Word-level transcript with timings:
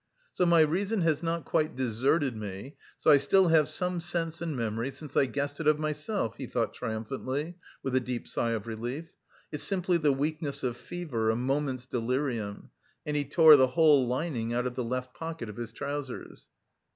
"So 0.33 0.47
my 0.47 0.61
reason 0.61 1.01
has 1.01 1.21
not 1.21 1.45
quite 1.45 1.75
deserted 1.75 2.35
me, 2.35 2.75
so 2.97 3.11
I 3.11 3.19
still 3.19 3.49
have 3.49 3.69
some 3.69 3.99
sense 3.99 4.41
and 4.41 4.55
memory, 4.57 4.89
since 4.89 5.15
I 5.15 5.27
guessed 5.27 5.59
it 5.59 5.67
of 5.67 5.77
myself," 5.77 6.37
he 6.37 6.47
thought 6.47 6.73
triumphantly, 6.73 7.59
with 7.83 7.95
a 7.95 7.99
deep 7.99 8.27
sigh 8.27 8.53
of 8.53 8.65
relief; 8.65 9.11
"it's 9.51 9.61
simply 9.63 9.97
the 9.97 10.11
weakness 10.11 10.63
of 10.63 10.75
fever, 10.75 11.29
a 11.29 11.35
moment's 11.35 11.85
delirium," 11.85 12.71
and 13.05 13.15
he 13.15 13.25
tore 13.25 13.55
the 13.57 13.67
whole 13.67 14.07
lining 14.07 14.55
out 14.55 14.65
of 14.65 14.73
the 14.73 14.83
left 14.83 15.13
pocket 15.13 15.49
of 15.49 15.57
his 15.57 15.71
trousers. 15.71 16.47